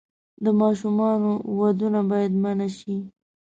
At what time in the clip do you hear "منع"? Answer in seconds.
2.43-2.69